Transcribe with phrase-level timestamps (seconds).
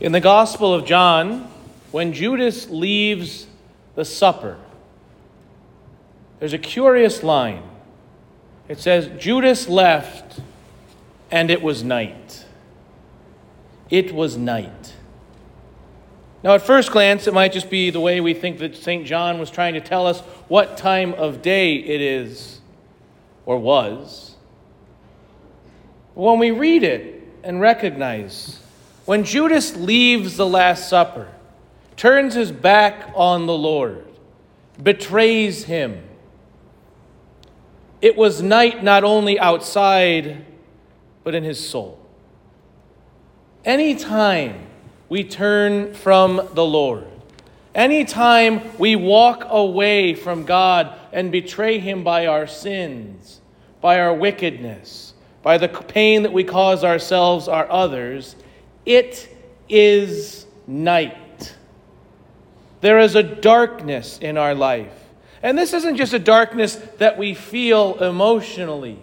[0.00, 1.48] In the Gospel of John,
[1.92, 3.46] when Judas leaves
[3.94, 4.58] the supper,
[6.40, 7.62] there's a curious line.
[8.68, 10.40] It says, Judas left,
[11.30, 12.44] and it was night.
[13.88, 14.94] It was night.
[16.42, 19.06] Now, at first glance, it might just be the way we think that St.
[19.06, 22.60] John was trying to tell us what time of day it is
[23.46, 24.34] or was.
[26.14, 28.60] When we read it and recognize
[29.04, 31.28] when Judas leaves the Last Supper,
[31.96, 34.06] turns his back on the Lord,
[34.82, 36.02] betrays him,
[38.00, 40.44] it was night not only outside,
[41.22, 41.98] but in his soul.
[43.64, 44.66] Anytime
[45.08, 47.06] we turn from the Lord,
[47.74, 53.40] anytime we walk away from God and betray Him by our sins,
[53.80, 58.36] by our wickedness, by the pain that we cause ourselves or others,
[58.86, 59.28] it
[59.68, 61.54] is night.
[62.80, 64.92] There is a darkness in our life.
[65.42, 68.98] And this isn't just a darkness that we feel emotionally.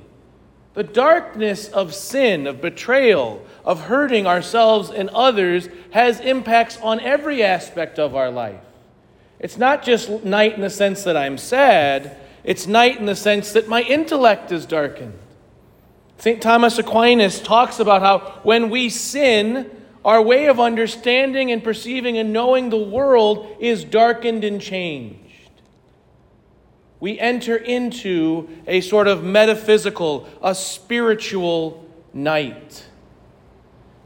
[0.74, 7.44] The darkness of sin, of betrayal, of hurting ourselves and others has impacts on every
[7.44, 8.62] aspect of our life.
[9.40, 13.52] It's not just night in the sense that I'm sad, it's night in the sense
[13.54, 15.18] that my intellect is darkened.
[16.22, 16.40] St.
[16.40, 19.72] Thomas Aquinas talks about how when we sin,
[20.06, 25.50] our way of understanding and perceiving and knowing the world is darkened and changed.
[27.00, 31.84] We enter into a sort of metaphysical, a spiritual
[32.14, 32.86] night.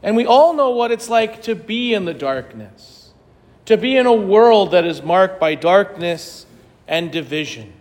[0.02, 3.12] And we all know what it's like to be in the darkness,
[3.66, 6.46] to be in a world that is marked by darkness
[6.88, 7.74] and division.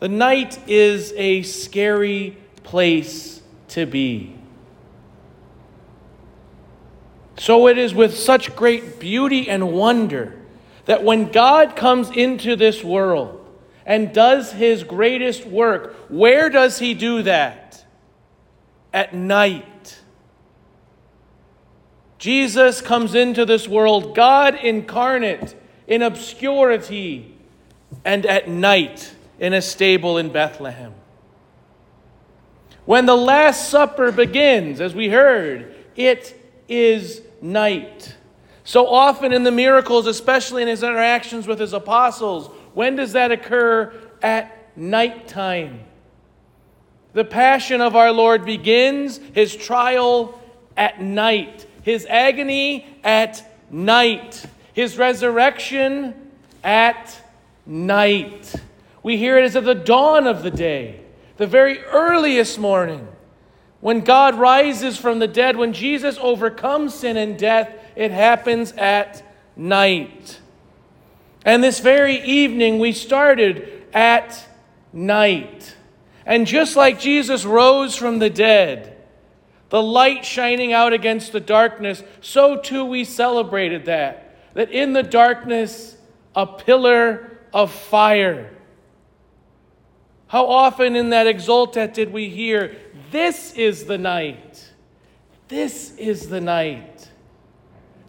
[0.00, 4.36] The night is a scary place to be.
[7.38, 10.38] So it is with such great beauty and wonder
[10.84, 13.38] that when God comes into this world
[13.86, 17.84] and does his greatest work, where does he do that?
[18.92, 20.00] At night.
[22.18, 25.56] Jesus comes into this world, God incarnate
[25.88, 27.34] in obscurity
[28.04, 30.94] and at night in a stable in Bethlehem.
[32.84, 36.34] When the Last Supper begins, as we heard, it
[36.68, 38.16] is night.
[38.64, 43.30] So often in the miracles, especially in his interactions with his apostles, when does that
[43.30, 43.92] occur?
[44.22, 45.80] At nighttime.
[47.12, 50.40] The passion of our Lord begins, his trial
[50.76, 56.14] at night, his agony at night, his resurrection
[56.64, 57.20] at
[57.66, 58.54] night.
[59.02, 61.01] We hear it as at the dawn of the day
[61.36, 63.08] the very earliest morning,
[63.80, 69.22] when God rises from the dead, when Jesus overcomes sin and death, it happens at
[69.56, 70.40] night.
[71.44, 74.46] And this very evening, we started at
[74.92, 75.74] night.
[76.24, 78.96] And just like Jesus rose from the dead,
[79.70, 84.54] the light shining out against the darkness, so too we celebrated that.
[84.54, 85.96] That in the darkness,
[86.36, 88.50] a pillar of fire
[90.32, 92.74] how often in that exultet did we hear,
[93.10, 94.72] This is the night?
[95.48, 97.10] This is the night.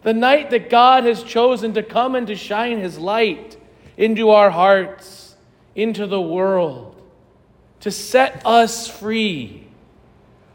[0.04, 3.58] The night that God has chosen to come and to shine His light
[3.98, 5.36] into our hearts,
[5.74, 6.96] into the world,
[7.80, 9.66] to set us free.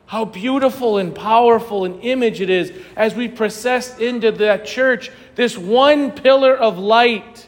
[0.08, 5.56] How beautiful and powerful an image it is as we process into that church, this
[5.56, 7.48] one pillar of light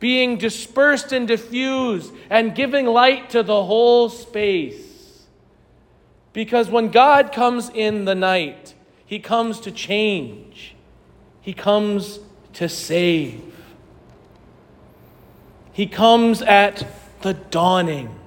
[0.00, 5.24] being dispersed and diffused and giving light to the whole space.
[6.32, 10.74] Because when God comes in the night, He comes to change,
[11.40, 12.20] He comes
[12.54, 13.44] to save.
[15.72, 16.86] He comes at
[17.22, 18.18] the dawning.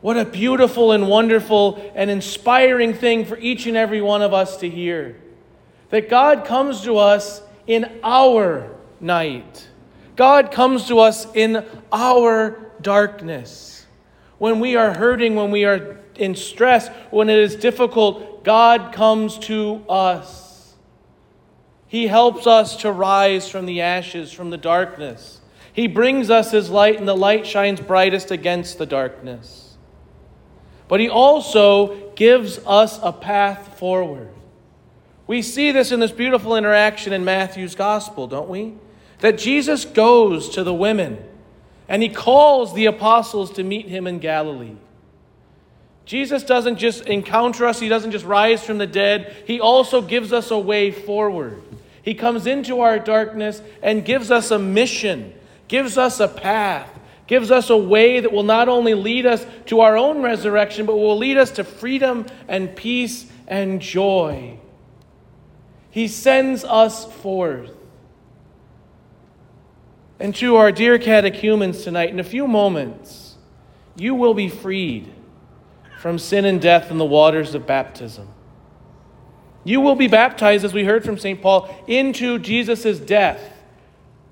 [0.00, 4.58] What a beautiful and wonderful and inspiring thing for each and every one of us
[4.58, 5.16] to hear.
[5.90, 8.70] That God comes to us in our
[9.00, 9.68] night.
[10.16, 13.86] God comes to us in our darkness.
[14.38, 19.38] When we are hurting, when we are in stress, when it is difficult, God comes
[19.40, 20.74] to us.
[21.86, 25.40] He helps us to rise from the ashes, from the darkness.
[25.72, 29.76] He brings us His light, and the light shines brightest against the darkness.
[30.88, 34.28] But He also gives us a path forward.
[35.26, 38.74] We see this in this beautiful interaction in Matthew's gospel, don't we?
[39.24, 41.16] That Jesus goes to the women
[41.88, 44.76] and he calls the apostles to meet him in Galilee.
[46.04, 50.30] Jesus doesn't just encounter us, He doesn't just rise from the dead, He also gives
[50.34, 51.62] us a way forward.
[52.02, 55.32] He comes into our darkness and gives us a mission,
[55.68, 56.90] gives us a path,
[57.26, 60.96] gives us a way that will not only lead us to our own resurrection, but
[60.96, 64.58] will lead us to freedom and peace and joy.
[65.90, 67.70] He sends us forth.
[70.20, 73.36] And to our dear catechumens tonight, in a few moments,
[73.96, 75.12] you will be freed
[75.98, 78.28] from sin and death in the waters of baptism.
[79.64, 81.40] You will be baptized, as we heard from St.
[81.40, 83.40] Paul, into Jesus' death.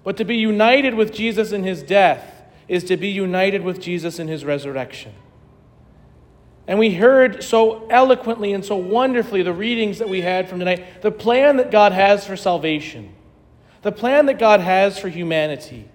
[0.04, 4.18] But to be united with Jesus in his death is to be united with Jesus
[4.18, 5.14] in his resurrection.
[6.66, 11.02] And we heard so eloquently and so wonderfully the readings that we had from tonight,
[11.02, 13.14] the plan that God has for salvation,
[13.82, 15.88] the plan that God has for humanity,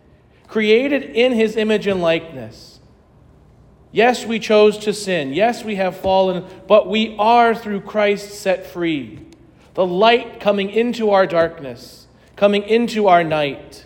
[0.47, 2.79] created in his image and likeness.
[3.91, 5.33] Yes, we chose to sin.
[5.33, 9.19] Yes, we have fallen, but we are through Christ set free.
[9.73, 13.85] The light coming into our darkness, coming into our night.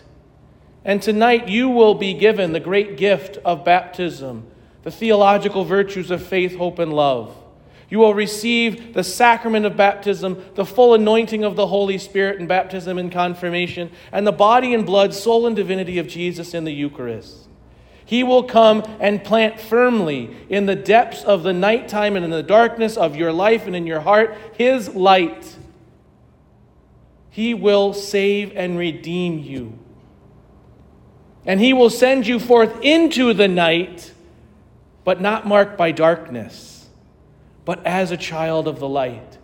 [0.84, 4.48] And tonight you will be given the great gift of baptism
[4.82, 7.36] the theological virtues of faith, hope, and love.
[7.92, 12.46] You will receive the sacrament of baptism, the full anointing of the Holy Spirit in
[12.46, 16.72] baptism and confirmation, and the body and blood, soul, and divinity of Jesus in the
[16.72, 17.48] Eucharist.
[18.06, 22.42] He will come and plant firmly in the depths of the nighttime and in the
[22.42, 25.58] darkness of your life and in your heart His light.
[27.28, 29.78] He will save and redeem you.
[31.44, 34.14] And He will send you forth into the night
[35.04, 36.81] but not marked by darkness,
[37.64, 39.38] but as a child of the light.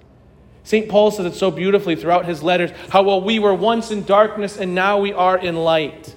[0.64, 0.88] St.
[0.88, 4.58] Paul says it so beautifully throughout his letters how well we were once in darkness
[4.58, 6.14] and now we are in light.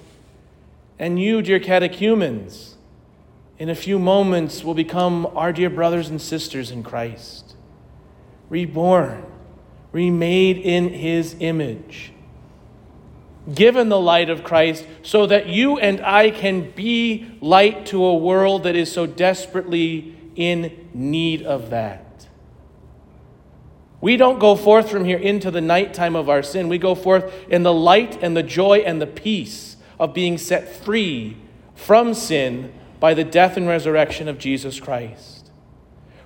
[0.98, 2.76] And you, dear catechumens,
[3.58, 7.54] in a few moments will become our dear brothers and sisters in Christ,
[8.48, 9.24] reborn,
[9.92, 12.12] remade in his image
[13.52, 18.14] given the light of Christ so that you and I can be light to a
[18.14, 22.28] world that is so desperately in need of that.
[24.00, 26.68] We don't go forth from here into the nighttime of our sin.
[26.68, 30.68] We go forth in the light and the joy and the peace of being set
[30.68, 31.36] free
[31.76, 35.50] from sin by the death and resurrection of Jesus Christ.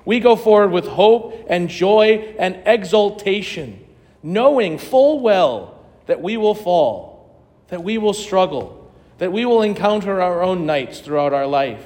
[0.07, 3.85] We go forward with hope and joy and exultation,
[4.23, 10.23] knowing full well that we will fall, that we will struggle, that we will encounter
[10.23, 11.85] our own nights throughout our life,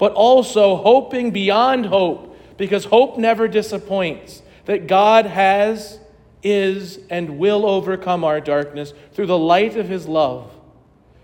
[0.00, 6.00] but also hoping beyond hope, because hope never disappoints, that God has,
[6.42, 10.50] is, and will overcome our darkness through the light of His love,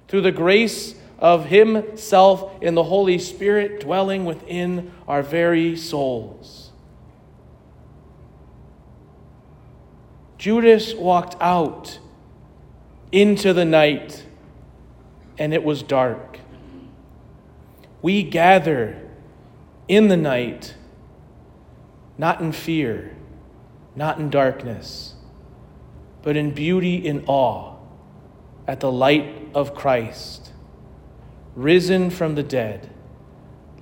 [0.08, 6.70] through the grace of Himself in the Holy Spirit dwelling within our very souls.
[10.36, 11.98] Judas walked out
[13.10, 14.22] into the night,
[15.38, 16.40] and it was dark.
[18.06, 18.96] We gather
[19.88, 20.76] in the night,
[22.16, 23.16] not in fear,
[23.96, 25.14] not in darkness,
[26.22, 27.74] but in beauty and awe
[28.64, 30.52] at the light of Christ,
[31.56, 32.88] risen from the dead,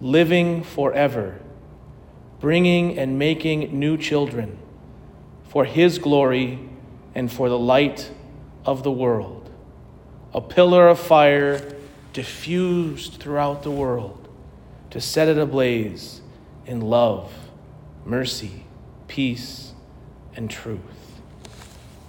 [0.00, 1.42] living forever,
[2.40, 4.58] bringing and making new children
[5.50, 6.66] for his glory
[7.14, 8.10] and for the light
[8.64, 9.50] of the world,
[10.32, 11.76] a pillar of fire
[12.14, 14.23] diffused throughout the world
[14.94, 16.20] to set it ablaze
[16.66, 17.28] in love,
[18.04, 18.64] mercy,
[19.08, 19.72] peace,
[20.36, 21.03] and truth.